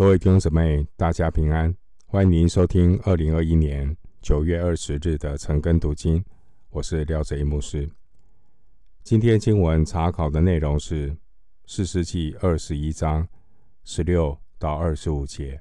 [0.00, 1.76] 各位弟兄姊妹，大家平安！
[2.06, 6.24] 欢迎您收听二零二一年九月二十日的晨更读经，
[6.70, 7.86] 我是廖哲一牧师。
[9.02, 11.14] 今天经文查考的内容是
[11.66, 13.28] 四世纪二十一章
[13.84, 15.60] 十六到二十五节。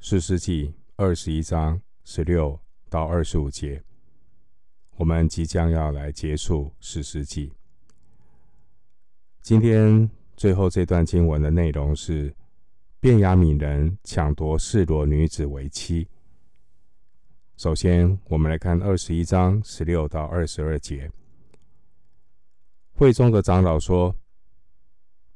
[0.00, 2.60] 四世纪二十一章十六
[2.90, 3.82] 到二十五节，
[4.96, 7.54] 我们即将要来结束四世纪。
[9.40, 12.30] 今天最后这段经文的内容是。
[13.04, 16.08] 便雅悯人抢夺示罗女子为妻。
[17.58, 21.10] 首先，我们来看二十一章十六到二十二节。
[22.94, 24.16] 会中的长老说：“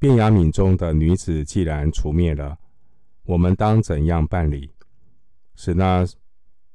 [0.00, 2.58] 便雅悯中的女子既然除灭了，
[3.24, 4.72] 我们当怎样办理，
[5.54, 6.06] 使那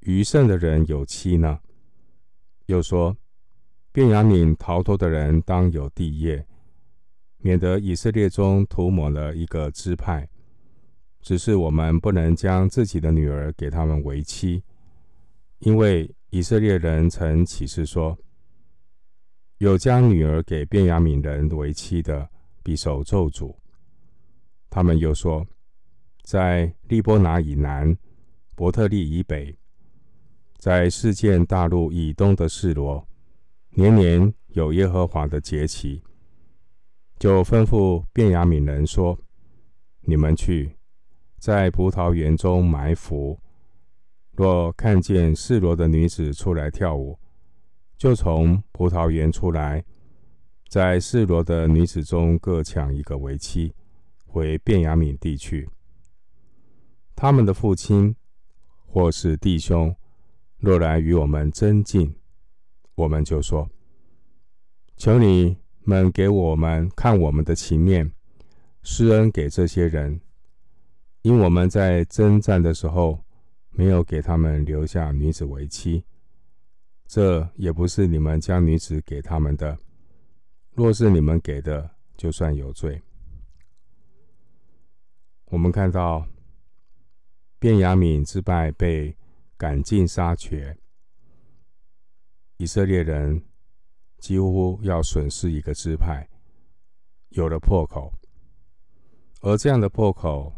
[0.01, 1.59] 余剩的人有妻呢？”
[2.67, 3.17] 又说
[3.91, 6.45] ：“便雅悯逃脱的人当有地业，
[7.39, 10.29] 免得以色列中涂抹了一个支派。”
[11.23, 14.61] 只是我们不能将自己的女儿给他们为妻，
[15.59, 18.17] 因为以色列人曾起誓说：
[19.59, 22.29] 有将女儿给便雅悯人为妻的，
[22.61, 23.55] 必受咒诅。
[24.69, 25.47] 他们又说，
[26.23, 27.97] 在利波拿以南、
[28.53, 29.57] 伯特利以北，
[30.57, 33.07] 在世界大陆以东的示罗，
[33.69, 36.01] 年年有耶和华的节期，
[37.17, 39.17] 就吩咐便雅悯人说：
[40.01, 40.75] 你们去。
[41.43, 43.37] 在葡萄园中埋伏，
[44.31, 47.19] 若看见示罗的女子出来跳舞，
[47.97, 49.83] 就从葡萄园出来，
[50.69, 53.73] 在示罗的女子中各抢一个为妻，
[54.25, 55.67] 回便雅悯地去。
[57.13, 58.15] 他们的父亲
[58.87, 59.93] 或是弟兄，
[60.59, 62.15] 若来与我们争竞，
[62.95, 63.69] 我们就说：
[64.95, 68.09] 求你们给我们看我们的情面，
[68.81, 70.21] 施恩给这些人。
[71.23, 73.23] 因我们在征战的时候，
[73.71, 76.03] 没有给他们留下女子为妻，
[77.07, 79.77] 这也不是你们将女子给他们的。
[80.73, 83.01] 若是你们给的，就算有罪。
[85.45, 86.27] 我们看到
[87.57, 89.15] 便雅悯支派被
[89.55, 90.77] 赶尽杀绝，
[92.57, 93.41] 以色列人
[94.17, 96.27] 几乎要损失一个支派，
[97.29, 98.11] 有了破口，
[99.39, 100.53] 而这样的破口。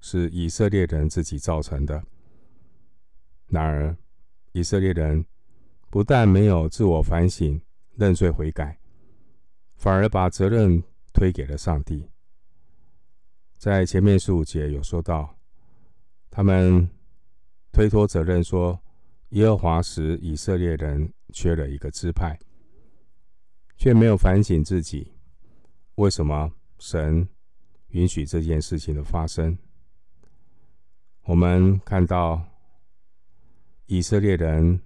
[0.00, 2.02] 是以色列人自己造成的。
[3.48, 3.96] 然而，
[4.52, 5.24] 以色列人
[5.90, 7.60] 不但没有自我反省、
[7.94, 8.78] 认罪悔改，
[9.76, 12.10] 反而把责任推给了上帝。
[13.56, 15.38] 在前面十五节有说到，
[16.30, 16.88] 他们
[17.72, 18.78] 推脱责任说，
[19.30, 22.38] 耶和华使以色列人缺了一个支派，
[23.76, 25.12] 却没有反省自己，
[25.94, 27.28] 为什么神
[27.88, 29.56] 允许这件事情的发生？
[31.26, 32.40] 我们看到
[33.86, 34.80] 以色列人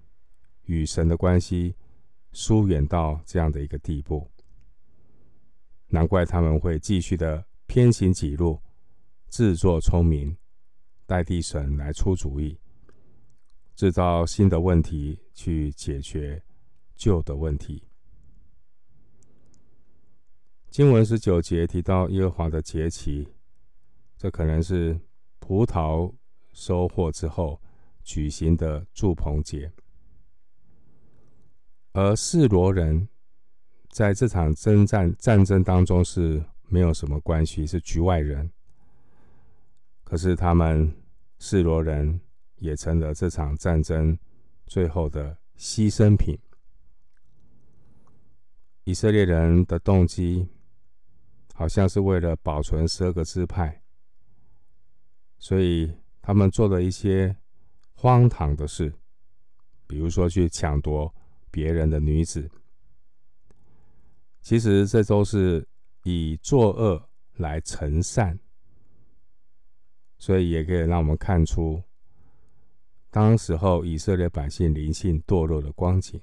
[0.63, 1.75] 与神的关系
[2.31, 4.27] 疏远到这样的一个地步，
[5.85, 8.59] 难怪他们会继续的偏行己路，
[9.27, 10.35] 自作聪明，
[11.05, 12.59] 代替神来出主意，
[13.75, 16.41] 制造新的问题去解决
[16.95, 17.83] 旧的问题。
[20.71, 23.27] 经文十九节提到耶和华的节期，
[24.17, 24.99] 这可能是
[25.37, 26.11] 葡萄。
[26.53, 27.61] 收获之后
[28.03, 29.71] 举行的祝棚节，
[31.93, 33.07] 而示罗人
[33.89, 38.51] 在这场征战战争当中是没有什么关系，是局外人。
[40.03, 40.93] 可是他们
[41.39, 42.19] 示罗人
[42.57, 44.17] 也成了这场战争
[44.67, 46.37] 最后的牺牲品。
[48.83, 50.49] 以色列人的动机
[51.53, 53.81] 好像是为了保存十二个支派，
[55.37, 55.93] 所以。
[56.21, 57.35] 他们做了一些
[57.93, 58.93] 荒唐的事，
[59.87, 61.13] 比如说去抢夺
[61.49, 62.49] 别人的女子。
[64.41, 65.67] 其实这都是
[66.03, 68.39] 以作恶来成善，
[70.17, 71.83] 所以也可以让我们看出
[73.09, 76.19] 当时候以色列百姓灵性堕落的光景。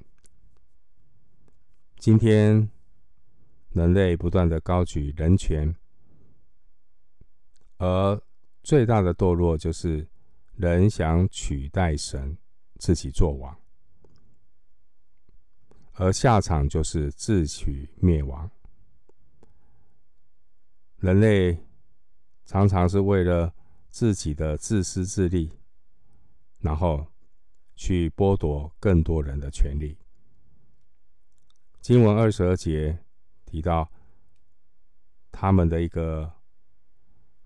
[1.99, 2.71] 今天
[3.71, 5.75] 人类不断的高举人权，
[7.77, 8.21] 而
[8.69, 10.07] 最大的堕落就是
[10.57, 12.37] 人想取代神，
[12.79, 13.59] 自己做王，
[15.95, 18.51] 而下场就是自取灭亡。
[20.99, 21.59] 人类
[22.45, 23.55] 常常是为了
[23.89, 25.51] 自己的自私自利，
[26.61, 27.07] 然后
[27.75, 29.97] 去剥夺更多人的权利。
[31.81, 32.99] 经文二十二节
[33.47, 33.91] 提到
[35.33, 36.38] 他们的一个。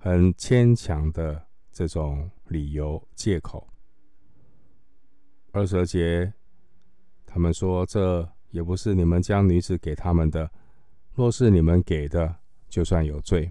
[0.05, 3.69] 很牵强的这种理由借口。
[5.53, 6.33] 二十二节，
[7.25, 10.51] 他们说：“这也不是你们将女子给他们的，
[11.15, 13.49] 若是你们给的，就算有罪。”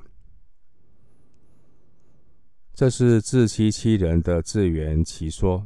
[2.75, 5.65] 这是自欺欺人的自圆其说，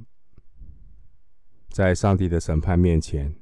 [1.69, 3.35] 在上帝的审判面前，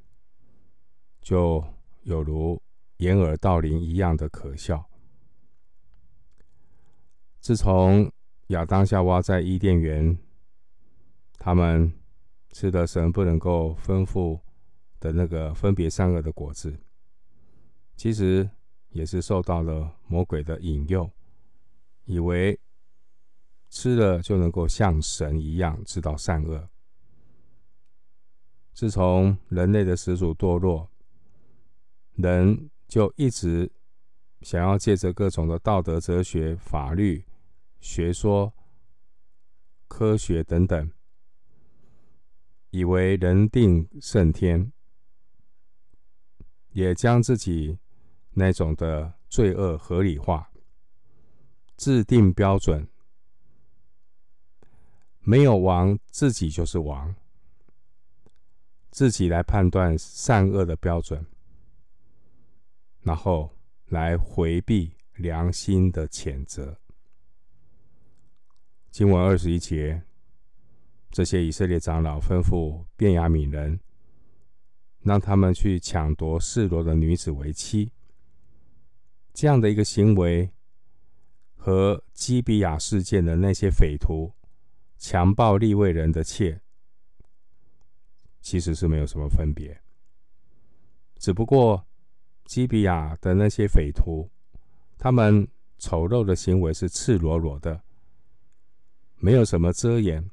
[1.20, 1.62] 就
[2.04, 2.58] 有如
[2.96, 4.88] 掩耳盗铃一样的可笑。
[7.44, 8.10] 自从
[8.46, 10.18] 亚当夏娃在伊甸园，
[11.38, 11.92] 他们
[12.52, 14.40] 吃的神不能够吩咐
[14.98, 16.74] 的那个分别善恶的果子，
[17.96, 18.48] 其实
[18.92, 21.10] 也是受到了魔鬼的引诱，
[22.06, 22.58] 以为
[23.68, 26.70] 吃了就能够像神一样知道善恶。
[28.72, 30.88] 自从人类的始祖堕落，
[32.14, 33.70] 人就一直
[34.40, 37.22] 想要借着各种的道德、哲学、法律。
[37.84, 38.50] 学说、
[39.88, 40.90] 科学等等，
[42.70, 44.72] 以为人定胜天，
[46.70, 47.78] 也将自己
[48.30, 50.50] 那种的罪恶合理化，
[51.76, 52.88] 制定标准，
[55.20, 57.14] 没有王，自己就是王，
[58.90, 61.26] 自己来判断善恶的标准，
[63.02, 63.54] 然后
[63.88, 66.80] 来回避良心的谴责。
[68.94, 70.00] 经文二十一节，
[71.10, 73.80] 这些以色列长老吩咐便雅悯人，
[75.00, 77.90] 让他们去抢夺示罗的女子为妻。
[79.32, 80.48] 这样的一个行为，
[81.56, 84.32] 和基比亚事件的那些匪徒
[84.96, 86.60] 强暴利未人的妾，
[88.40, 89.76] 其实是没有什么分别。
[91.16, 91.84] 只不过
[92.44, 94.30] 基比亚的那些匪徒，
[94.96, 95.48] 他们
[95.78, 97.82] 丑陋的行为是赤裸裸的。
[99.18, 100.30] 没有什么遮掩，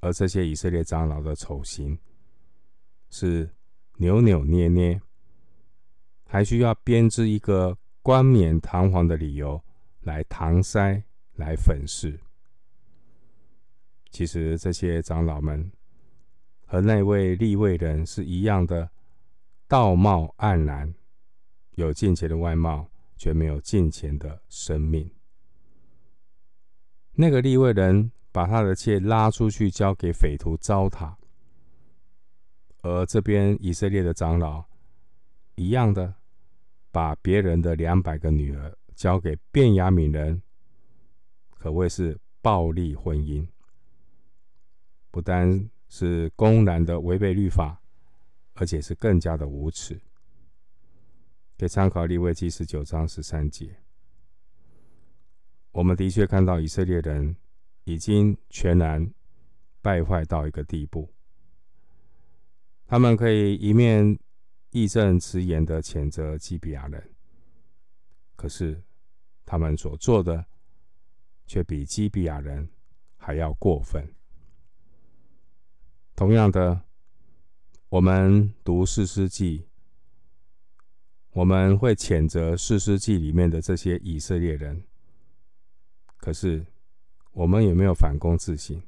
[0.00, 1.98] 而这些以色列长老的丑行
[3.10, 3.48] 是
[3.96, 5.00] 扭扭捏捏，
[6.26, 9.62] 还需要编织一个冠冕堂皇的理由
[10.00, 11.02] 来搪塞、
[11.34, 12.18] 来粉饰。
[14.10, 15.70] 其实这些长老们
[16.64, 18.90] 和那位立位人是一样的，
[19.68, 20.94] 道貌岸然，
[21.76, 25.10] 有金钱的外貌，却没有金钱的生命。
[27.18, 31.14] 那个利未人把他的妾拉出去交给匪徒糟蹋，
[32.82, 34.62] 而这边以色列的长老
[35.54, 36.14] 一样的
[36.90, 40.42] 把别人的两百个女儿交给便雅悯人，
[41.50, 43.48] 可谓是暴力婚姻，
[45.10, 47.80] 不单是公然的违背律法，
[48.52, 49.98] 而且是更加的无耻。
[51.56, 53.74] 可以参考利未记十九章十三节。
[55.76, 57.36] 我们的确看到以色列人
[57.84, 59.12] 已经全然
[59.82, 61.12] 败坏到一个地步，
[62.86, 64.18] 他们可以一面
[64.70, 67.10] 义正辞严的谴责基比亚人，
[68.36, 68.82] 可是
[69.44, 70.46] 他们所做的
[71.46, 72.66] 却比基比亚人
[73.18, 74.02] 还要过分。
[76.14, 76.84] 同样的，
[77.90, 79.66] 我们读士师记，
[81.32, 84.82] 我们会谴责士师记里面的这些以色列人。
[86.16, 86.66] 可是，
[87.32, 88.82] 我们有没有反躬自省？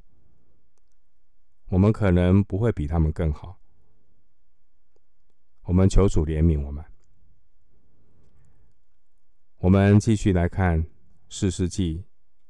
[1.69, 3.59] 我们可能不会比他们更好。
[5.63, 6.83] 我们求主怜悯我们。
[9.59, 10.83] 我们继续来看
[11.29, 11.99] 《四世纪》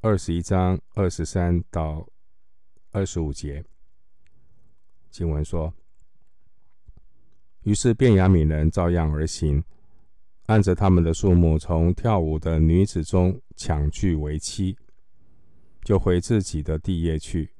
[0.01, 2.07] 二十一章二十三到
[2.91, 3.65] 二十五节。
[5.09, 5.73] 经文说
[7.63, 9.63] ：“于是便雅悯人照样而行。”
[10.49, 14.75] 按着他们的数目，从跳舞的女子中抢去为妻，
[15.83, 17.53] 就回自己的地业去，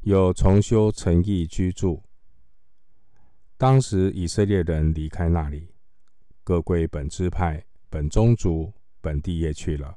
[0.00, 2.02] 又重修诚意居住。
[3.56, 5.68] 当时以色列人离开那里，
[6.42, 9.96] 各归本支派、本宗族、本地业去了。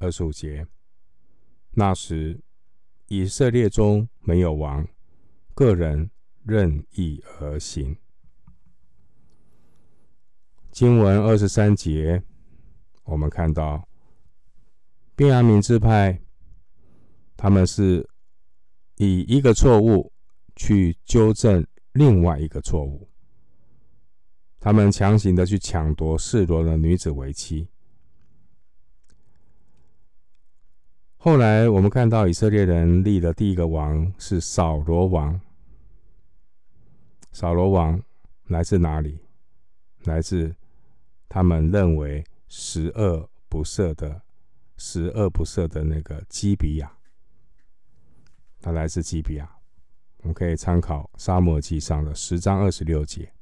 [0.00, 0.66] 二十五节，
[1.70, 2.40] 那时
[3.06, 4.84] 以色列中没有王，
[5.54, 6.10] 个人
[6.42, 7.96] 任意而行。
[10.74, 12.20] 经文二十三节，
[13.04, 13.88] 我们看到
[15.14, 16.20] 便雅悯支派，
[17.36, 18.10] 他们是
[18.96, 20.12] 以一个错误
[20.56, 23.08] 去纠正另外一个错误，
[24.58, 27.68] 他们强行的去抢夺示罗的女子为妻。
[31.16, 35.40] 后来我们看到以色列人立的第一个王是扫罗王，
[37.30, 38.02] 扫罗王
[38.48, 39.20] 来自哪里？
[40.02, 40.52] 来自。
[41.34, 44.22] 他们认为十恶不赦的
[44.76, 46.96] 十恶不赦的那个基比亚，
[48.60, 49.56] 他来自基比亚。
[50.18, 53.32] 我们可以参考《撒母耳记上》的十章二十六节。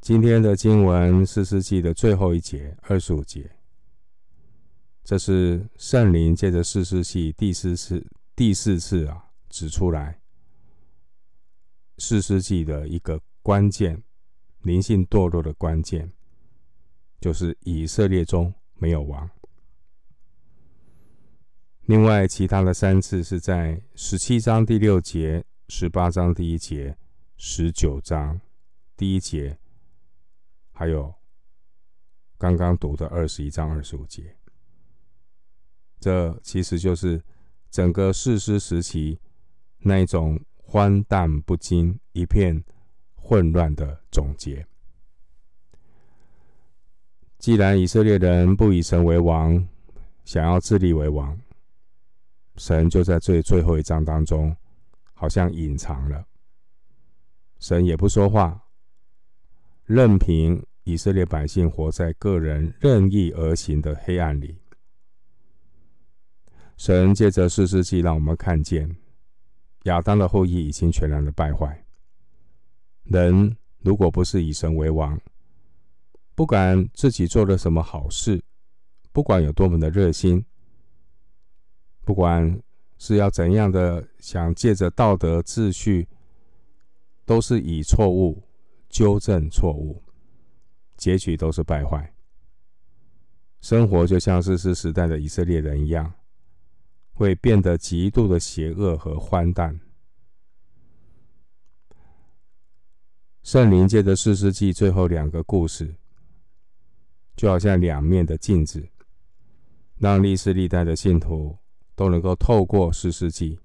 [0.00, 3.50] 今天的经文四世纪的最后一节二十五节，
[5.02, 8.06] 这是圣灵借着四世纪第四次
[8.36, 10.20] 第四次啊指出来
[11.96, 14.00] 四世纪的一个关键
[14.68, 16.12] 灵性堕落的关键，
[17.18, 19.28] 就是以色列中没有王。
[21.86, 26.98] 另外，其他的三次是在十七章第六节、十八章第一节、
[27.38, 28.38] 十九章
[28.94, 29.58] 第一节。
[30.72, 31.14] 还有
[32.36, 34.36] 刚刚读的二十一章二十五节，
[35.98, 37.24] 这其实就是
[37.70, 39.18] 整个士师时期
[39.78, 42.62] 那一种荒诞不经、一片
[43.28, 44.66] 混乱的总结。
[47.38, 49.68] 既然以色列人不以神为王，
[50.24, 51.38] 想要自立为王，
[52.56, 54.56] 神就在最最后一章当中
[55.12, 56.24] 好像隐藏了，
[57.58, 58.58] 神也不说话。
[59.84, 64.56] 任凭以色列百姓活在个人任意而行的黑暗里，
[66.78, 68.96] 神借着士师记让我们看见
[69.82, 71.84] 亚当的后裔已经全然的败坏。
[73.08, 75.20] 人如果不是以神为王，
[76.34, 78.42] 不管自己做了什么好事，
[79.12, 80.44] 不管有多么的热心，
[82.04, 82.60] 不管
[82.98, 86.06] 是要怎样的想借着道德秩序，
[87.24, 88.42] 都是以错误。
[88.90, 90.02] 纠正错误，
[90.96, 92.14] 结局都是败坏。
[93.60, 96.10] 生活就像是是时代的以色列人一样，
[97.12, 99.78] 会变得极度的邪恶和荒诞。
[103.48, 105.94] 圣灵借着四世纪最后两个故事，
[107.34, 108.86] 就好像两面的镜子，
[109.96, 111.56] 让历世历代的信徒
[111.94, 113.58] 都能够透过四世纪，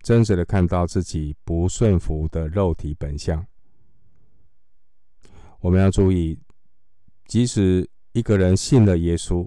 [0.00, 3.46] 真实的看到自己不顺服的肉体本相。
[5.60, 6.40] 我们要注意，
[7.26, 9.46] 即使一个人信了耶稣，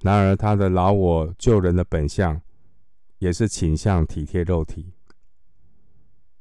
[0.00, 2.40] 然而他的老我救人的本相
[3.18, 4.94] 也是倾向体贴肉体，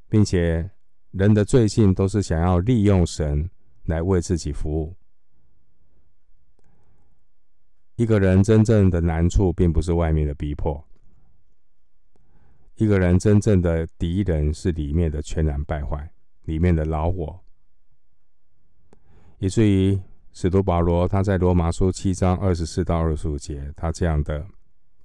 [0.08, 0.72] 并且
[1.12, 3.50] 人的罪性都是想要利用神
[3.86, 4.96] 来为自己服务。
[7.96, 10.82] 一个人真正的难处，并不是外面的逼迫；
[12.76, 16.10] 一个人真正的敌人是里面的全然败坏，
[16.44, 17.44] 里面的老我。
[19.40, 20.00] 以至于
[20.32, 24.46] 使徒保罗他在罗马书七章二十四到二十五节，他这样的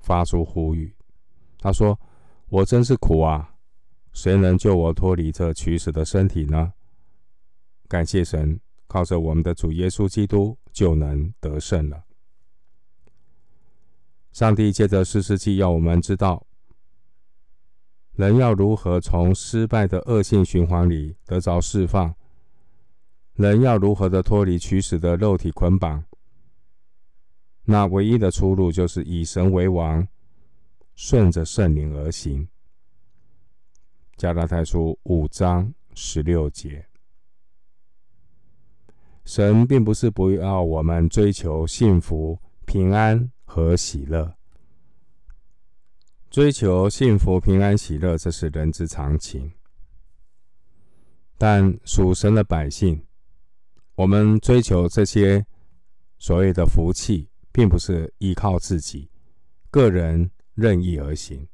[0.00, 0.94] 发出呼吁，
[1.58, 1.99] 他说
[2.50, 3.53] ：“我真是苦啊！
[4.14, 6.73] 谁能救我脱离这取死的身体呢？
[7.88, 12.04] 感谢神，靠着我们的主耶稣基督就能得胜了。”
[14.33, 16.47] 上帝借着四世纪要我们知道，
[18.12, 22.14] 人要如何从失败的恶性循环里得着释放。
[23.35, 26.04] 人要如何的脱离取死的肉体捆绑？
[27.64, 30.06] 那唯一的出路就是以神为王，
[30.94, 32.49] 顺着圣灵而行。
[34.16, 36.87] 加拉太书五章十六节。
[39.25, 44.37] 神并不是不要我们追求幸福、平安和喜乐。
[46.30, 49.52] 追求幸福、平安、喜乐，这是人之常情。
[51.37, 53.04] 但属神的百姓，
[53.97, 55.44] 我们追求这些
[56.18, 59.11] 所谓的福气，并不是依靠自己
[59.71, 61.49] 个人任意而行。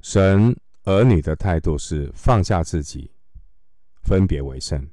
[0.00, 0.56] 神
[0.88, 3.10] 儿女的态度是放下自己，
[4.00, 4.88] 分别为圣。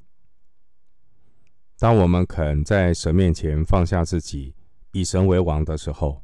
[1.79, 4.53] 当我们肯在神面前放下自己，
[4.91, 6.21] 以神为王的时候，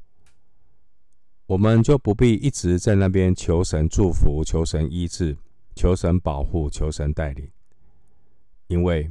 [1.46, 5.38] 我们就不必一直在那边求神祝福、求神医治、
[5.74, 7.50] 求神保护、求神带领，
[8.68, 9.10] 因为。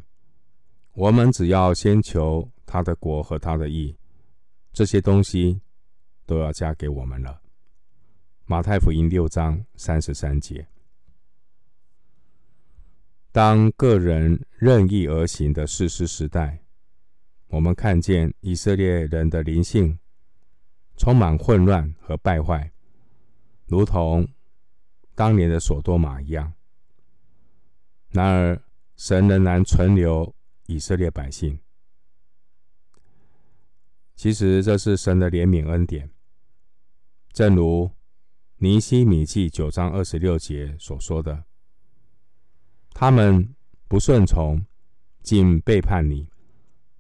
[0.93, 3.97] 我们只要先求他的国和他的义，
[4.73, 5.59] 这些东西
[6.27, 7.41] 都要加给我们了。
[8.51, 10.67] 马太福音六章三十三节。
[13.31, 16.59] 当个人任意而行的士师时代，
[17.47, 19.97] 我们看见以色列人的灵性
[20.97, 22.73] 充满混乱和败坏，
[23.67, 24.27] 如同
[25.15, 26.53] 当年的所多玛一样。
[28.09, 28.61] 然而，
[28.97, 30.35] 神仍然存留。
[30.67, 31.61] 以色列百姓，
[34.17, 36.11] 其实这是神的怜悯恩典。
[37.33, 37.91] 正如
[38.63, 41.47] 尼希米记九章二十六节所说的
[42.93, 43.55] ：“他们
[43.89, 44.63] 不顺从，
[45.23, 46.29] 竟背叛你，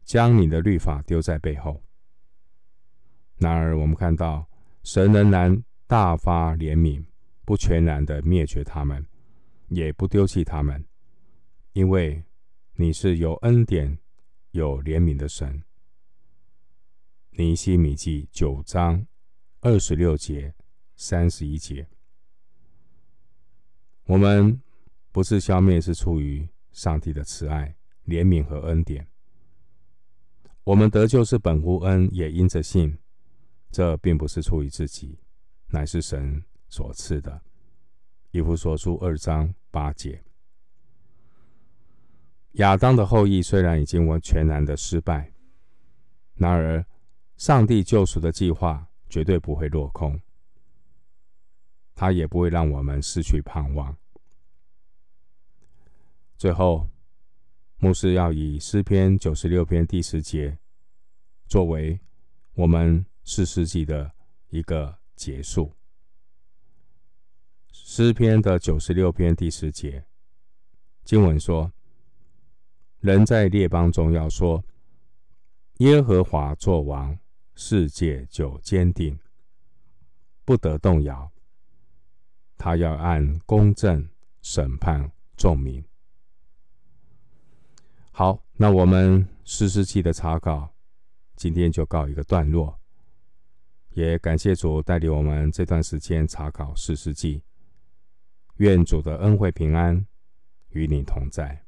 [0.03, 1.83] 将你的律法丢在背后。
[3.37, 4.49] 然而，我们看到
[4.85, 7.05] 神仍然大发怜悯，
[7.45, 9.05] 不全然的灭绝他们，
[9.69, 10.83] 也不丢弃他们，
[11.75, 12.25] 因为
[12.77, 13.99] 你是有恩典、
[14.53, 15.63] 有怜悯的神。
[17.33, 19.07] 尼希米记九章
[19.61, 20.55] 二十六节、
[21.03, 21.89] 三十一节，
[24.05, 24.61] 我们
[25.11, 29.09] 不是消灭，是出于上帝的慈爱、怜悯和恩典。
[30.63, 32.99] 我们得救是本乎恩，也因着信。
[33.71, 35.19] 这并不是出于自己，
[35.69, 37.41] 乃是神所赐的。
[38.33, 40.23] 以弗所书二章八节。
[42.53, 45.33] 亚当的后裔虽然已经完全然的失败，
[46.35, 46.85] 然而
[47.39, 50.21] 上帝救赎的计划绝对不会落空，
[52.01, 53.95] 他也不会让我们失去盼望。
[56.39, 56.89] 最后，
[57.77, 60.57] 牧师要以诗篇九十六篇第十节
[61.47, 62.01] 作为
[62.55, 63.05] 我们。
[63.23, 64.13] 四世纪的
[64.49, 65.73] 一个结束。
[67.71, 70.05] 诗篇的九十六篇第十节
[71.05, 71.71] 经文说
[73.01, 74.65] ：“人在列邦中要说，
[75.77, 77.17] 耶和华作王，
[77.55, 79.19] 世界就坚定，
[80.47, 81.31] 不得动摇。
[82.63, 84.07] 他要按公正
[84.43, 85.83] 审判众民。”
[88.13, 90.71] 好，那我们士师记的查考
[91.37, 92.79] 今天就告一个段落。
[93.95, 97.43] 也感谢主带领我们这段时间查考士师记，
[98.59, 100.07] 愿主的恩惠平安
[100.69, 101.65] 与你同在。